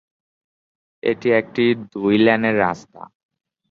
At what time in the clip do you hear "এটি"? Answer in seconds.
1.03-1.27